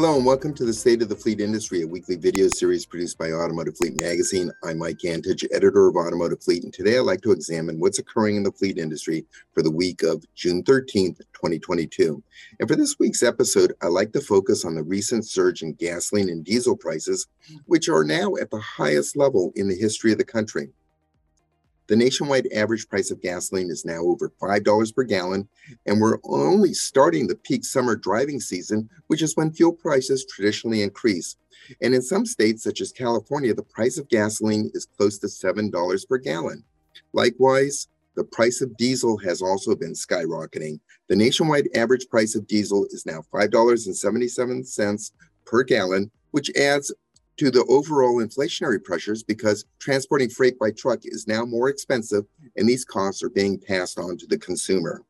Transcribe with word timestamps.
Hello 0.00 0.16
and 0.16 0.24
welcome 0.24 0.54
to 0.54 0.64
the 0.64 0.72
State 0.72 1.02
of 1.02 1.10
the 1.10 1.14
Fleet 1.14 1.42
Industry, 1.42 1.82
a 1.82 1.86
weekly 1.86 2.16
video 2.16 2.48
series 2.48 2.86
produced 2.86 3.18
by 3.18 3.32
Automotive 3.32 3.76
Fleet 3.76 4.00
Magazine. 4.00 4.50
I'm 4.64 4.78
Mike 4.78 5.00
Antich, 5.04 5.44
editor 5.52 5.88
of 5.88 5.96
Automotive 5.96 6.42
Fleet, 6.42 6.64
and 6.64 6.72
today 6.72 6.96
I'd 6.96 7.00
like 7.00 7.20
to 7.20 7.32
examine 7.32 7.78
what's 7.78 7.98
occurring 7.98 8.36
in 8.36 8.42
the 8.42 8.50
fleet 8.50 8.78
industry 8.78 9.26
for 9.52 9.60
the 9.62 9.70
week 9.70 10.02
of 10.02 10.24
June 10.34 10.62
13th, 10.62 11.18
2022. 11.34 12.22
And 12.58 12.66
for 12.66 12.76
this 12.76 12.98
week's 12.98 13.22
episode, 13.22 13.74
I'd 13.82 13.88
like 13.88 14.12
to 14.12 14.22
focus 14.22 14.64
on 14.64 14.74
the 14.74 14.82
recent 14.82 15.26
surge 15.26 15.60
in 15.60 15.74
gasoline 15.74 16.30
and 16.30 16.42
diesel 16.42 16.78
prices, 16.78 17.26
which 17.66 17.90
are 17.90 18.02
now 18.02 18.36
at 18.40 18.50
the 18.50 18.58
highest 18.58 19.18
level 19.18 19.52
in 19.54 19.68
the 19.68 19.76
history 19.76 20.12
of 20.12 20.18
the 20.18 20.24
country. 20.24 20.70
The 21.90 21.96
nationwide 21.96 22.46
average 22.54 22.88
price 22.88 23.10
of 23.10 23.20
gasoline 23.20 23.68
is 23.68 23.84
now 23.84 23.98
over 23.98 24.30
$5 24.40 24.94
per 24.94 25.02
gallon, 25.02 25.48
and 25.86 26.00
we're 26.00 26.20
only 26.22 26.72
starting 26.72 27.26
the 27.26 27.34
peak 27.34 27.64
summer 27.64 27.96
driving 27.96 28.38
season, 28.38 28.88
which 29.08 29.22
is 29.22 29.36
when 29.36 29.52
fuel 29.52 29.72
prices 29.72 30.24
traditionally 30.24 30.82
increase. 30.82 31.34
And 31.82 31.92
in 31.92 32.00
some 32.00 32.26
states, 32.26 32.62
such 32.62 32.80
as 32.80 32.92
California, 32.92 33.52
the 33.54 33.64
price 33.64 33.98
of 33.98 34.08
gasoline 34.08 34.70
is 34.72 34.86
close 34.96 35.18
to 35.18 35.26
$7 35.26 36.08
per 36.08 36.18
gallon. 36.18 36.62
Likewise, 37.12 37.88
the 38.14 38.22
price 38.22 38.60
of 38.60 38.76
diesel 38.76 39.16
has 39.18 39.42
also 39.42 39.74
been 39.74 39.94
skyrocketing. 39.94 40.78
The 41.08 41.16
nationwide 41.16 41.70
average 41.74 42.08
price 42.08 42.36
of 42.36 42.46
diesel 42.46 42.86
is 42.90 43.04
now 43.04 43.24
$5.77 43.34 45.10
per 45.44 45.64
gallon, 45.64 46.08
which 46.30 46.56
adds 46.56 46.92
to 47.40 47.50
the 47.50 47.64
overall 47.70 48.22
inflationary 48.22 48.84
pressures 48.84 49.22
because 49.22 49.64
transporting 49.78 50.28
freight 50.28 50.58
by 50.58 50.70
truck 50.70 51.00
is 51.04 51.26
now 51.26 51.42
more 51.42 51.70
expensive 51.70 52.26
and 52.58 52.68
these 52.68 52.84
costs 52.84 53.22
are 53.22 53.30
being 53.30 53.58
passed 53.58 53.98
on 53.98 54.18
to 54.18 54.26
the 54.26 54.36
consumer. 54.36 55.02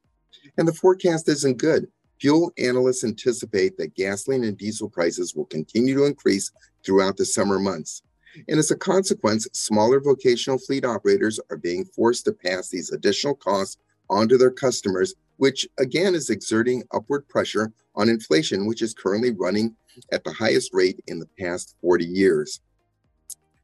And 0.57 0.69
the 0.69 0.73
forecast 0.73 1.29
isn't 1.29 1.57
good. 1.57 1.89
Fuel 2.21 2.53
analysts 2.57 3.03
anticipate 3.03 3.77
that 3.79 3.97
gasoline 3.97 4.45
and 4.45 4.57
diesel 4.57 4.89
prices 4.89 5.35
will 5.35 5.47
continue 5.47 5.97
to 5.97 6.05
increase 6.05 6.53
throughout 6.85 7.17
the 7.17 7.25
summer 7.25 7.59
months. 7.59 8.03
And 8.47 8.61
as 8.61 8.71
a 8.71 8.77
consequence, 8.77 9.49
smaller 9.53 9.99
vocational 9.99 10.59
fleet 10.59 10.85
operators 10.85 11.41
are 11.51 11.57
being 11.57 11.85
forced 11.85 12.27
to 12.27 12.33
pass 12.33 12.69
these 12.69 12.93
additional 12.93 13.35
costs 13.35 13.79
onto 14.09 14.39
their 14.39 14.53
customers, 14.53 15.15
which 15.39 15.67
again 15.81 16.15
is 16.15 16.31
exerting 16.31 16.85
upward 16.93 17.27
pressure 17.27 17.73
on 17.97 18.09
inflation, 18.09 18.69
which 18.69 18.83
is 18.83 18.95
currently 18.95 19.33
running 19.33 19.75
at 20.13 20.25
the 20.25 20.33
highest 20.33 20.73
rate 20.73 21.01
in 21.07 21.19
the 21.19 21.29
past 21.39 21.77
40 21.81 22.05
years. 22.05 22.61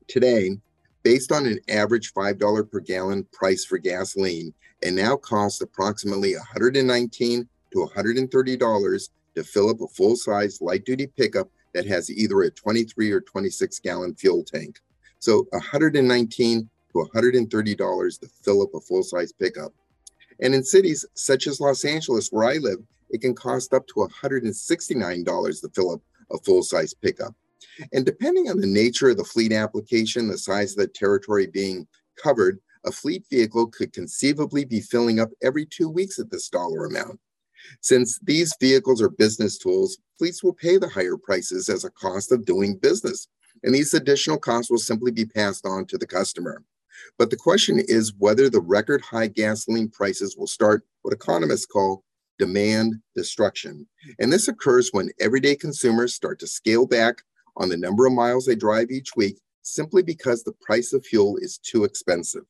Today, 0.08 0.58
based 1.02 1.32
on 1.32 1.46
an 1.46 1.58
average 1.68 2.12
$5 2.14 2.70
per 2.70 2.80
gallon 2.80 3.24
price 3.32 3.64
for 3.64 3.78
gasoline, 3.78 4.52
it 4.82 4.92
now 4.92 5.16
costs 5.16 5.60
approximately 5.60 6.34
119 6.34 7.48
to 7.72 7.88
$130 7.94 9.08
to 9.34 9.44
fill 9.44 9.70
up 9.70 9.80
a 9.80 9.88
full 9.88 10.16
size 10.16 10.60
light 10.60 10.84
duty 10.84 11.06
pickup 11.06 11.48
that 11.74 11.86
has 11.86 12.10
either 12.10 12.42
a 12.42 12.50
23 12.50 13.10
or 13.10 13.20
26 13.20 13.78
gallon 13.80 14.14
fuel 14.14 14.42
tank. 14.42 14.80
So 15.18 15.46
119 15.50 16.68
to 16.92 17.08
$130 17.14 18.20
to 18.20 18.28
fill 18.42 18.62
up 18.62 18.74
a 18.74 18.80
full 18.80 19.02
size 19.02 19.32
pickup. 19.32 19.72
And 20.40 20.54
in 20.54 20.64
cities 20.64 21.04
such 21.14 21.46
as 21.46 21.60
Los 21.60 21.84
Angeles, 21.84 22.30
where 22.30 22.48
I 22.48 22.56
live, 22.56 22.78
it 23.10 23.20
can 23.20 23.34
cost 23.34 23.72
up 23.72 23.86
to 23.88 23.94
$169 23.94 25.60
to 25.60 25.68
fill 25.68 25.92
up 25.92 26.00
a 26.30 26.38
full 26.38 26.62
size 26.62 26.94
pickup. 26.94 27.34
And 27.92 28.04
depending 28.04 28.48
on 28.48 28.60
the 28.60 28.66
nature 28.66 29.10
of 29.10 29.16
the 29.16 29.24
fleet 29.24 29.52
application, 29.52 30.28
the 30.28 30.38
size 30.38 30.72
of 30.72 30.78
the 30.78 30.88
territory 30.88 31.46
being 31.46 31.86
covered, 32.22 32.58
a 32.84 32.92
fleet 32.92 33.24
vehicle 33.30 33.66
could 33.66 33.92
conceivably 33.92 34.64
be 34.64 34.80
filling 34.80 35.20
up 35.20 35.30
every 35.42 35.66
two 35.66 35.88
weeks 35.88 36.18
at 36.18 36.30
this 36.30 36.48
dollar 36.48 36.86
amount. 36.86 37.18
Since 37.80 38.20
these 38.22 38.54
vehicles 38.60 39.02
are 39.02 39.08
business 39.08 39.58
tools, 39.58 39.98
fleets 40.18 40.42
will 40.42 40.52
pay 40.52 40.78
the 40.78 40.88
higher 40.88 41.16
prices 41.16 41.68
as 41.68 41.84
a 41.84 41.90
cost 41.90 42.30
of 42.32 42.44
doing 42.44 42.76
business, 42.76 43.28
and 43.64 43.74
these 43.74 43.92
additional 43.94 44.38
costs 44.38 44.70
will 44.70 44.78
simply 44.78 45.10
be 45.10 45.24
passed 45.24 45.66
on 45.66 45.86
to 45.86 45.98
the 45.98 46.06
customer. 46.06 46.62
But 47.18 47.30
the 47.30 47.36
question 47.36 47.80
is 47.88 48.14
whether 48.18 48.48
the 48.48 48.60
record 48.60 49.02
high 49.02 49.26
gasoline 49.26 49.88
prices 49.88 50.36
will 50.36 50.46
start 50.46 50.86
what 51.02 51.12
economists 51.12 51.66
call 51.66 52.04
demand 52.38 52.94
destruction. 53.14 53.86
And 54.18 54.32
this 54.32 54.48
occurs 54.48 54.90
when 54.92 55.10
everyday 55.20 55.56
consumers 55.56 56.14
start 56.14 56.38
to 56.40 56.46
scale 56.46 56.86
back 56.86 57.22
on 57.56 57.68
the 57.68 57.76
number 57.76 58.06
of 58.06 58.12
miles 58.12 58.46
they 58.46 58.54
drive 58.54 58.90
each 58.90 59.16
week 59.16 59.38
simply 59.62 60.02
because 60.02 60.42
the 60.42 60.54
price 60.60 60.92
of 60.92 61.04
fuel 61.04 61.36
is 61.40 61.58
too 61.58 61.84
expensive. 61.84 62.44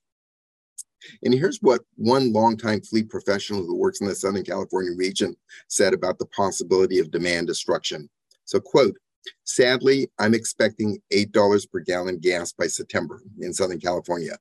And 1.22 1.32
here's 1.32 1.62
what 1.62 1.82
one 1.97 2.32
longtime 2.32 2.82
fleet 2.82 3.08
professional 3.08 3.64
who 3.64 3.76
works 3.76 4.00
in 4.00 4.06
the 4.06 4.14
Southern 4.14 4.44
California 4.44 4.92
region 4.97 5.36
said 5.69 5.94
about 5.94 6.18
the 6.18 6.26
possibility 6.26 6.98
of 6.98 7.10
demand 7.10 7.47
destruction. 7.47 8.08
So, 8.44 8.60
quote, 8.60 8.97
sadly, 9.44 10.10
I'm 10.18 10.34
expecting 10.34 10.98
$8 11.12 11.70
per 11.70 11.80
gallon 11.80 12.18
gas 12.18 12.53
by 12.53 12.66
September 12.66 13.22
in 13.41 13.53
Southern 13.53 13.80
California. 13.80 14.36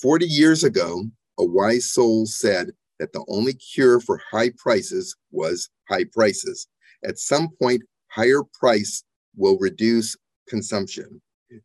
40 0.00 0.26
years 0.26 0.64
ago, 0.64 1.04
a 1.38 1.44
wise 1.44 1.90
soul 1.90 2.26
said 2.26 2.72
that 3.02 3.12
the 3.12 3.24
only 3.26 3.52
cure 3.54 3.98
for 3.98 4.20
high 4.30 4.50
prices 4.56 5.16
was 5.32 5.68
high 5.88 6.04
prices. 6.04 6.68
At 7.04 7.18
some 7.18 7.48
point, 7.60 7.82
higher 8.12 8.44
price 8.60 9.02
will 9.34 9.58
reduce 9.58 10.16
consumption. 10.48 11.20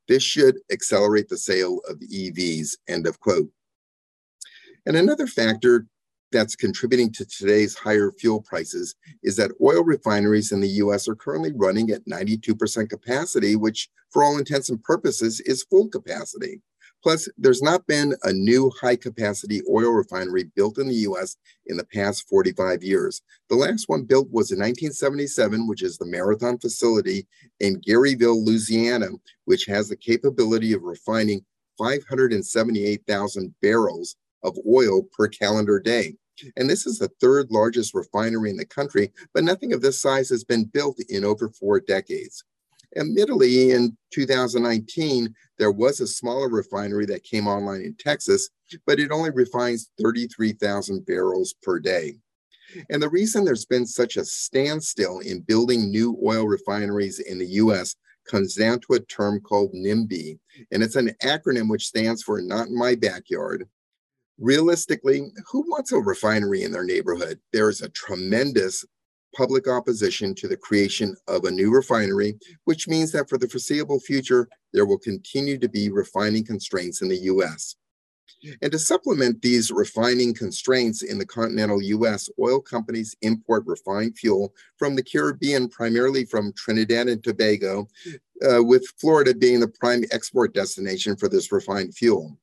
This 0.08 0.24
should 0.24 0.58
accelerate 0.72 1.30
the 1.30 1.38
sale 1.38 1.80
of 1.88 2.00
EVs, 2.00 2.70
end 2.90 3.06
of 3.06 3.20
quote. 3.20 3.50
And 4.88 4.98
another 4.98 5.28
factor 5.28 5.86
that's 6.32 6.56
contributing 6.56 7.12
to 7.14 7.26
today's 7.26 7.76
higher 7.76 8.12
fuel 8.12 8.42
prices 8.42 8.96
is 9.22 9.36
that 9.36 9.52
oil 9.62 9.84
refineries 9.84 10.52
in 10.52 10.60
the 10.60 10.82
US 10.82 11.08
are 11.08 11.16
currently 11.16 11.54
running 11.56 11.92
at 11.92 12.06
92% 12.08 12.90
capacity, 12.90 13.56
which, 13.56 13.90
for 14.10 14.24
all 14.24 14.40
intents 14.40 14.70
and 14.70 14.82
purposes, 14.82 15.40
is 15.42 15.68
full 15.70 15.88
capacity. 15.88 16.62
Plus, 17.04 17.30
there's 17.38 17.62
not 17.62 17.86
been 17.88 18.16
a 18.24 18.34
new 18.34 18.72
high 18.82 18.96
capacity 18.96 19.62
oil 19.70 19.92
refinery 19.92 20.46
built 20.56 20.78
in 20.78 20.88
the 20.88 20.96
US 20.96 21.38
in 21.68 21.78
the 21.78 21.86
past 21.86 22.28
45 22.28 22.84
years. 22.84 23.22
The 23.50 23.56
last 23.56 23.88
one 23.88 24.04
built 24.04 24.28
was 24.32 24.52
in 24.52 24.60
1977, 24.60 25.68
which 25.68 25.84
is 25.84 25.98
the 25.98 26.06
Marathon 26.06 26.58
facility 26.58 27.28
in 27.60 27.82
Garyville, 27.82 28.46
Louisiana, 28.46 29.10
which 29.46 29.66
has 29.66 29.90
the 29.90 29.96
capability 29.96 30.74
of 30.74 30.84
refining 30.84 31.46
578,000 31.78 33.54
barrels 33.62 34.16
of 34.44 34.58
oil 34.68 35.04
per 35.16 35.28
calendar 35.28 35.80
day. 35.80 36.16
And 36.56 36.70
this 36.70 36.86
is 36.86 37.00
the 37.00 37.12
third 37.20 37.50
largest 37.52 37.94
refinery 37.94 38.50
in 38.50 38.58
the 38.58 38.66
country, 38.66 39.12
but 39.34 39.44
nothing 39.44 39.74
of 39.74 39.82
this 39.82 40.02
size 40.02 40.30
has 40.30 40.44
been 40.44 40.66
built 40.66 41.00
in 41.10 41.24
over 41.24 41.50
four 41.50 41.80
decades. 41.80 42.44
Admittedly, 42.98 43.72
in 43.72 43.96
2019, 44.12 45.34
there 45.58 45.72
was 45.72 46.00
a 46.00 46.08
smaller 46.08 46.50
refinery 46.50 47.06
that 47.06 47.24
came 47.24 47.48
online 47.48 47.82
in 47.82 47.96
Texas, 48.00 48.50
but 48.86 49.00
it 49.00 49.12
only 49.12 49.30
refines 49.32 49.92
33,000 50.02 51.06
barrels 51.06 51.54
per 51.62 51.80
day. 51.80 52.16
And 52.90 53.02
the 53.02 53.10
reason 53.10 53.46
there's 53.46 53.66
been 53.66 53.86
such 53.86 54.18
a 54.18 54.26
standstill 54.26 55.20
in 55.20 55.42
building 55.42 55.90
new 55.90 56.18
oil 56.26 56.46
refineries 56.46 57.20
in 57.20 57.38
the 57.40 57.48
US 57.48 57.96
comes 58.30 58.56
down 58.56 58.80
to 58.82 58.94
a 58.94 59.00
term 59.00 59.40
called 59.40 59.74
NIMBY. 59.74 60.38
And 60.72 60.84
it's 60.84 60.96
an 60.96 61.12
acronym 61.24 61.70
which 61.70 61.88
stands 61.88 62.24
for 62.24 62.42
Not 62.42 62.68
in 62.68 62.78
My 62.78 62.96
Backyard. 62.96 63.68
Realistically, 64.40 65.32
who 65.50 65.62
wants 65.70 65.92
a 65.92 65.98
refinery 65.98 66.64
in 66.64 66.72
their 66.72 66.84
neighborhood? 66.84 67.40
There 67.54 67.70
is 67.70 67.82
a 67.82 67.90
tremendous 67.90 68.86
public 69.38 69.68
opposition 69.68 70.34
to 70.34 70.48
the 70.48 70.58
creation 70.58 71.16
of 71.28 71.44
a 71.44 71.52
new 71.52 71.72
refinery, 71.72 72.40
which 72.66 72.88
means 72.88 73.12
that 73.12 73.30
for 73.30 73.38
the 73.38 73.48
foreseeable 73.48 74.00
future, 74.00 74.50
there 74.74 74.86
will 74.86 74.98
continue 74.98 75.60
to 75.60 75.70
be 75.70 75.90
refining 75.90 76.44
constraints 76.44 77.04
in 77.04 77.08
the 77.08 77.18
US. 77.34 77.76
And 78.62 78.72
to 78.72 78.80
supplement 78.80 79.42
these 79.42 79.72
refining 79.72 80.34
constraints 80.34 81.04
in 81.04 81.20
the 81.20 81.26
continental 81.26 81.82
US, 81.82 82.30
oil 82.40 82.60
companies 82.60 83.16
import 83.22 83.64
refined 83.66 84.18
fuel 84.18 84.54
from 84.78 84.96
the 84.96 85.04
Caribbean, 85.04 85.70
primarily 85.70 86.26
from 86.26 86.54
Trinidad 86.54 87.08
and 87.08 87.24
Tobago, 87.24 87.88
uh, 88.48 88.64
with 88.64 88.86
Florida 89.00 89.36
being 89.36 89.60
the 89.60 89.68
prime 89.68 90.04
export 90.12 90.54
destination 90.54 91.16
for 91.16 91.30
this 91.30 91.52
refined 91.52 91.96
fuel. 91.96 92.38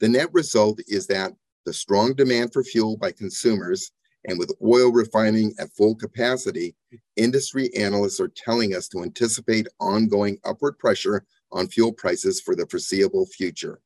The 0.00 0.08
net 0.08 0.32
result 0.32 0.80
is 0.86 1.06
that 1.08 1.32
the 1.64 1.72
strong 1.72 2.14
demand 2.14 2.52
for 2.52 2.64
fuel 2.64 2.96
by 2.96 3.12
consumers 3.12 3.92
and 4.26 4.38
with 4.38 4.52
oil 4.64 4.92
refining 4.92 5.54
at 5.58 5.72
full 5.72 5.94
capacity, 5.94 6.74
industry 7.16 7.74
analysts 7.76 8.20
are 8.20 8.28
telling 8.28 8.74
us 8.74 8.88
to 8.88 9.02
anticipate 9.02 9.66
ongoing 9.80 10.38
upward 10.44 10.78
pressure 10.78 11.24
on 11.50 11.68
fuel 11.68 11.92
prices 11.92 12.40
for 12.40 12.54
the 12.54 12.66
foreseeable 12.66 13.26
future. 13.26 13.80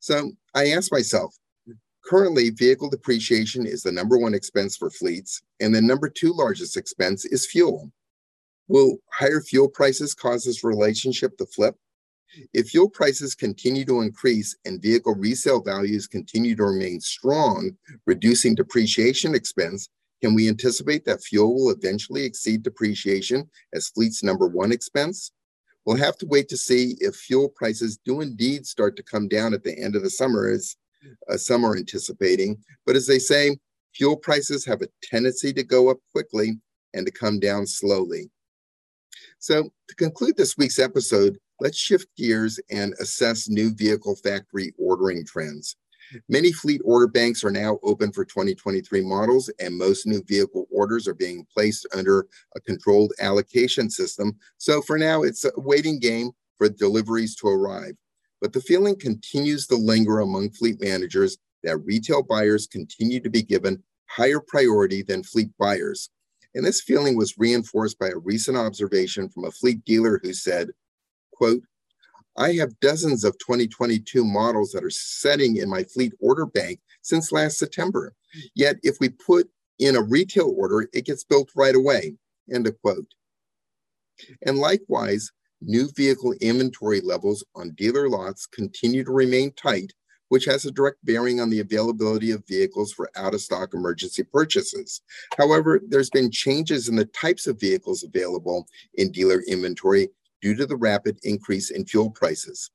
So 0.00 0.32
I 0.54 0.70
ask 0.70 0.90
myself, 0.90 1.36
currently 2.04 2.50
vehicle 2.50 2.90
depreciation 2.90 3.66
is 3.66 3.82
the 3.82 3.92
number 3.92 4.18
one 4.18 4.34
expense 4.34 4.76
for 4.76 4.90
fleets, 4.90 5.42
and 5.60 5.74
the 5.74 5.82
number 5.82 6.08
two 6.08 6.32
largest 6.32 6.76
expense 6.76 7.24
is 7.24 7.46
fuel. 7.46 7.92
Will 8.68 8.98
higher 9.12 9.40
fuel 9.40 9.68
prices 9.68 10.14
cause 10.14 10.44
this 10.44 10.64
relationship 10.64 11.36
to 11.38 11.46
flip? 11.46 11.76
If 12.52 12.68
fuel 12.70 12.88
prices 12.88 13.34
continue 13.34 13.84
to 13.84 14.00
increase 14.00 14.56
and 14.64 14.80
vehicle 14.80 15.14
resale 15.14 15.62
values 15.62 16.06
continue 16.06 16.56
to 16.56 16.64
remain 16.64 17.00
strong, 17.00 17.76
reducing 18.06 18.54
depreciation 18.54 19.34
expense, 19.34 19.88
Can 20.22 20.34
we 20.34 20.48
anticipate 20.48 21.04
that 21.04 21.22
fuel 21.22 21.52
will 21.52 21.70
eventually 21.70 22.24
exceed 22.24 22.62
depreciation 22.62 23.50
as 23.74 23.88
fleet's 23.88 24.22
number 24.22 24.46
one 24.46 24.70
expense? 24.70 25.32
We'll 25.84 25.96
have 25.96 26.16
to 26.18 26.26
wait 26.26 26.48
to 26.50 26.56
see 26.56 26.96
if 27.00 27.16
fuel 27.16 27.48
prices 27.48 27.98
do 28.04 28.20
indeed 28.20 28.64
start 28.64 28.96
to 28.96 29.02
come 29.02 29.26
down 29.26 29.52
at 29.52 29.64
the 29.64 29.76
end 29.76 29.96
of 29.96 30.04
the 30.04 30.10
summer, 30.10 30.48
as 30.48 30.76
uh, 31.28 31.36
some 31.36 31.64
are 31.64 31.76
anticipating. 31.76 32.62
But 32.86 32.94
as 32.94 33.08
they 33.08 33.18
say, 33.18 33.58
fuel 33.96 34.16
prices 34.16 34.64
have 34.64 34.80
a 34.80 34.88
tendency 35.02 35.52
to 35.54 35.64
go 35.64 35.90
up 35.90 35.98
quickly 36.12 36.60
and 36.94 37.04
to 37.04 37.10
come 37.10 37.40
down 37.40 37.66
slowly. 37.66 38.30
So, 39.40 39.72
to 39.88 39.94
conclude 39.96 40.36
this 40.36 40.56
week's 40.56 40.78
episode, 40.78 41.36
let's 41.62 41.78
shift 41.78 42.08
gears 42.16 42.58
and 42.70 42.92
assess 43.00 43.48
new 43.48 43.72
vehicle 43.72 44.16
factory 44.16 44.74
ordering 44.78 45.24
trends. 45.24 45.76
Many 46.28 46.52
fleet 46.52 46.80
order 46.84 47.06
banks 47.06 47.44
are 47.44 47.52
now 47.52 47.78
open 47.84 48.12
for 48.12 48.24
2023 48.24 49.00
models, 49.02 49.48
and 49.60 49.78
most 49.78 50.04
new 50.04 50.22
vehicle 50.26 50.66
orders 50.72 51.06
are 51.06 51.14
being 51.14 51.46
placed 51.54 51.86
under 51.96 52.26
a 52.56 52.60
controlled 52.60 53.12
allocation 53.20 53.88
system. 53.88 54.36
So 54.58 54.82
for 54.82 54.98
now, 54.98 55.22
it's 55.22 55.44
a 55.44 55.52
waiting 55.56 56.00
game 56.00 56.32
for 56.58 56.68
deliveries 56.68 57.36
to 57.36 57.46
arrive. 57.46 57.94
But 58.40 58.52
the 58.52 58.60
feeling 58.60 58.98
continues 58.98 59.68
to 59.68 59.76
linger 59.76 60.18
among 60.18 60.50
fleet 60.50 60.80
managers 60.80 61.38
that 61.62 61.78
retail 61.78 62.24
buyers 62.24 62.66
continue 62.66 63.20
to 63.20 63.30
be 63.30 63.42
given 63.42 63.80
higher 64.06 64.40
priority 64.40 65.02
than 65.02 65.22
fleet 65.22 65.50
buyers. 65.60 66.10
And 66.56 66.66
this 66.66 66.82
feeling 66.82 67.16
was 67.16 67.38
reinforced 67.38 68.00
by 68.00 68.08
a 68.08 68.18
recent 68.18 68.56
observation 68.58 69.28
from 69.28 69.44
a 69.44 69.52
fleet 69.52 69.84
dealer 69.84 70.20
who 70.22 70.34
said, 70.34 70.70
quote, 71.42 71.62
I 72.36 72.52
have 72.52 72.78
dozens 72.78 73.24
of 73.24 73.36
2022 73.38 74.24
models 74.24 74.70
that 74.70 74.84
are 74.84 74.90
setting 74.90 75.56
in 75.56 75.68
my 75.68 75.82
fleet 75.82 76.12
order 76.20 76.46
bank 76.46 76.78
since 77.02 77.32
last 77.32 77.58
September. 77.58 78.14
Yet 78.54 78.76
if 78.84 78.98
we 79.00 79.08
put 79.08 79.50
in 79.80 79.96
a 79.96 80.02
retail 80.02 80.54
order, 80.56 80.88
it 80.92 81.04
gets 81.04 81.24
built 81.24 81.50
right 81.56 81.74
away. 81.74 82.14
End 82.54 82.68
of 82.68 82.80
quote. 82.80 83.08
And 84.46 84.58
likewise, 84.58 85.32
new 85.60 85.88
vehicle 85.96 86.32
inventory 86.40 87.00
levels 87.00 87.44
on 87.56 87.70
dealer 87.70 88.08
lots 88.08 88.46
continue 88.46 89.02
to 89.02 89.10
remain 89.10 89.52
tight, 89.52 89.92
which 90.28 90.44
has 90.44 90.64
a 90.64 90.70
direct 90.70 91.04
bearing 91.04 91.40
on 91.40 91.50
the 91.50 91.58
availability 91.58 92.30
of 92.30 92.46
vehicles 92.46 92.92
for 92.92 93.10
out 93.16 93.34
of 93.34 93.40
stock 93.40 93.74
emergency 93.74 94.22
purchases. 94.22 95.00
However, 95.36 95.80
there's 95.88 96.10
been 96.10 96.30
changes 96.30 96.88
in 96.88 96.94
the 96.94 97.06
types 97.06 97.48
of 97.48 97.58
vehicles 97.58 98.04
available 98.04 98.68
in 98.94 99.10
dealer 99.10 99.42
inventory 99.48 100.08
due 100.42 100.54
to 100.56 100.66
the 100.66 100.76
rapid 100.76 101.18
increase 101.22 101.70
in 101.70 101.86
fuel 101.86 102.10
prices. 102.10 102.70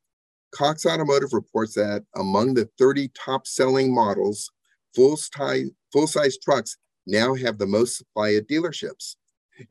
Cox 0.52 0.86
Automotive 0.86 1.34
reports 1.34 1.76
that 1.76 2.04
among 2.16 2.54
the 2.54 2.70
30 2.80 3.10
top 3.10 3.46
selling 3.46 3.94
models, 3.94 4.50
full 4.96 5.18
size 5.18 6.38
trucks 6.44 6.78
now 7.06 7.36
have 7.36 7.58
the 7.58 7.68
most 7.68 7.98
supply 7.98 8.34
at 8.34 8.48
dealerships. 8.48 9.16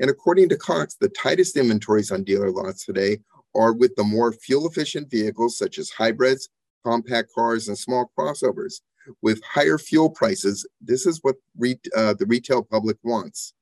And 0.01 0.11
according 0.11 0.49
to 0.51 0.57
Cox, 0.57 0.97
the 1.01 1.09
tightest 1.09 1.57
inventories 1.57 2.11
on 2.11 2.25
dealer 2.25 2.51
lots 2.51 2.85
today 2.85 3.19
are 3.55 3.73
with 3.73 3.95
the 3.97 4.05
more 4.05 4.33
fuel 4.33 4.67
efficient 4.69 5.11
vehicles 5.11 5.57
such 5.57 5.79
as 5.79 5.91
hybrids, 5.91 6.49
compact 6.85 7.31
cars, 7.35 7.69
and 7.69 7.79
small 7.79 8.11
crossovers. 8.19 8.81
With 9.23 9.43
higher 9.45 9.79
fuel 9.79 10.11
prices, 10.11 10.67
this 10.81 11.07
is 11.07 11.21
what 11.23 11.37
re- 11.57 11.79
uh, 11.97 12.15
the 12.15 12.27
retail 12.27 12.63
public 12.63 12.97
wants. 13.05 13.55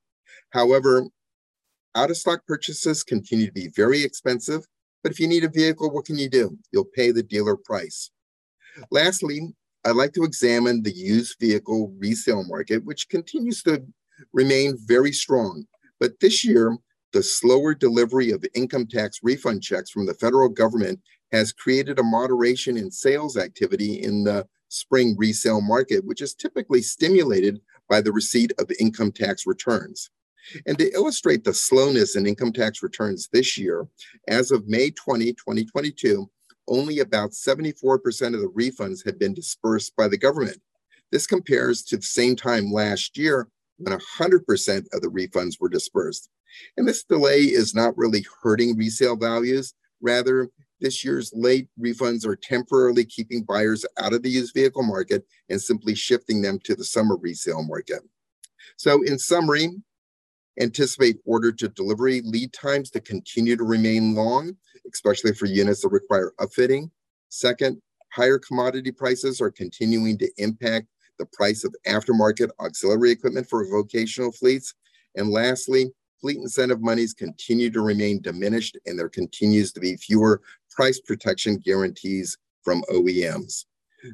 However, 0.51 1.05
out 1.95 2.11
of 2.11 2.17
stock 2.17 2.47
purchases 2.47 3.03
continue 3.03 3.47
to 3.47 3.53
be 3.53 3.69
very 3.69 4.03
expensive, 4.03 4.67
but 5.03 5.13
if 5.13 5.21
you 5.21 5.29
need 5.29 5.45
a 5.45 5.49
vehicle, 5.49 5.91
what 5.91 6.07
can 6.07 6.19
you 6.19 6.29
do? 6.29 6.59
You'll 6.73 6.85
pay 6.85 7.11
the 7.11 7.23
dealer 7.23 7.57
price. 7.57 8.11
Lastly, 8.91 9.55
I'd 9.85 9.97
like 9.97 10.13
to 10.15 10.25
examine 10.25 10.83
the 10.83 10.95
used 10.95 11.39
vehicle 11.39 11.95
resale 11.99 12.45
market, 12.45 12.85
which 12.85 13.09
continues 13.09 13.63
to 13.65 13.85
remain 14.33 14.79
very 14.87 15.13
strong. 15.13 15.67
But 16.01 16.21
this 16.21 16.45
year, 16.45 16.77
the 17.13 17.23
slower 17.23 17.75
delivery 17.75 18.31
of 18.31 18.45
income 18.55 18.87
tax 18.87 19.21
refund 19.23 19.63
checks 19.63 19.91
from 19.91 20.07
the 20.07 20.15
federal 20.15 20.49
government 20.49 21.01
has 21.33 21.53
created 21.53 21.99
a 21.99 22.03
moderation 22.03 22.77
in 22.77 22.91
sales 22.91 23.37
activity 23.37 24.03
in 24.03 24.25
the 24.25 24.47
spring 24.69 25.15
resale 25.17 25.61
market, 25.61 26.05
which 26.05 26.21
is 26.21 26.35
typically 26.35 26.83
stimulated 26.83 27.61
by 27.89 28.01
the 28.01 28.13
receipt 28.13 28.53
of 28.59 28.71
income 28.81 29.13
tax 29.13 29.47
returns. 29.47 30.11
And 30.67 30.79
to 30.79 30.93
illustrate 30.93 31.45
the 31.45 31.55
slowness 31.55 32.17
in 32.17 32.27
income 32.27 32.53
tax 32.53 32.83
returns 32.83 33.29
this 33.33 33.57
year, 33.59 33.87
as 34.29 34.51
of 34.51 34.67
May 34.67 34.91
20, 34.91 35.33
2022, 35.33 36.31
only 36.69 37.01
about 37.01 37.31
74% 37.31 38.35
of 38.35 38.41
the 38.41 38.53
refunds 38.57 39.05
had 39.05 39.19
been 39.19 39.35
dispersed 39.35 39.95
by 39.97 40.09
the 40.09 40.19
government. 40.19 40.59
This 41.13 41.27
compares 41.27 41.83
to 41.85 41.97
the 41.97 42.03
same 42.03 42.37
time 42.37 42.73
last 42.73 43.17
year 43.17 43.49
when 43.79 43.99
100% 43.99 44.87
of 44.93 45.01
the 45.01 45.09
refunds 45.09 45.61
were 45.61 45.69
dispersed. 45.69 46.29
And 46.77 46.87
this 46.87 47.05
delay 47.05 47.41
is 47.41 47.75
not 47.75 47.97
really 47.97 48.25
hurting 48.43 48.77
resale 48.77 49.17
values. 49.17 49.75
Rather, 50.01 50.49
this 50.81 51.05
year's 51.05 51.33
late 51.35 51.69
refunds 51.81 52.27
are 52.27 52.37
temporarily 52.37 53.05
keeping 53.05 53.43
buyers 53.43 53.85
out 53.99 54.13
of 54.13 54.23
the 54.23 54.31
used 54.31 54.55
vehicle 54.55 54.83
market 54.83 55.25
and 55.49 55.61
simply 55.61 55.95
shifting 55.95 56.43
them 56.43 56.59
to 56.65 56.75
the 56.75 56.85
summer 56.85 57.17
resale 57.17 57.63
market. 57.63 58.03
So, 58.77 59.03
in 59.03 59.19
summary, 59.19 59.71
Anticipate 60.61 61.17
order 61.25 61.51
to 61.53 61.69
delivery 61.69 62.21
lead 62.25 62.53
times 62.53 62.91
to 62.91 63.01
continue 63.01 63.57
to 63.57 63.65
remain 63.65 64.15
long, 64.15 64.57
especially 64.93 65.33
for 65.33 65.47
units 65.47 65.83
that 65.83 65.89
require 65.89 66.33
upfitting. 66.39 66.91
Second, 67.29 67.81
higher 68.13 68.39
commodity 68.39 68.93
prices 68.93 69.41
are 69.41 69.51
continuing 69.51 70.17
to 70.19 70.31
impact 70.39 70.87
the 71.19 71.27
price 71.27 71.65
of 71.65 71.75
aftermarket 71.87 72.51
auxiliary 72.61 73.11
equipment 73.11 73.49
for 73.49 73.69
vocational 73.69 74.33
fleets. 74.33 74.75
And 75.17 75.31
lastly, 75.31 75.93
fleet 76.21 76.39
incentive 76.39 76.81
monies 76.81 77.15
continue 77.15 77.71
to 77.71 77.81
remain 77.81 78.23
diminished 78.23 78.79
and 78.87 78.99
there 78.99 79.09
continues 79.09 79.73
to 79.73 79.81
be 79.81 79.97
fewer 79.97 80.41
price 80.71 81.01
protection 81.01 81.57
guarantees 81.57 82.39
from 82.63 82.83
OEMs. 82.91 83.67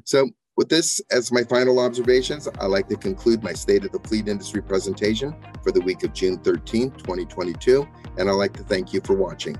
So 0.05 0.29
with 0.57 0.69
this 0.69 1.01
as 1.11 1.31
my 1.31 1.43
final 1.43 1.79
observations, 1.79 2.47
I'd 2.59 2.65
like 2.65 2.87
to 2.89 2.95
conclude 2.95 3.43
my 3.43 3.53
State 3.53 3.85
of 3.85 3.91
the 3.91 3.99
Fleet 3.99 4.27
Industry 4.27 4.61
presentation 4.61 5.35
for 5.63 5.71
the 5.71 5.81
week 5.81 6.03
of 6.03 6.13
June 6.13 6.37
13, 6.37 6.91
2022, 6.91 7.87
and 8.17 8.29
I'd 8.29 8.33
like 8.33 8.53
to 8.53 8.63
thank 8.63 8.93
you 8.93 9.01
for 9.01 9.15
watching. 9.15 9.57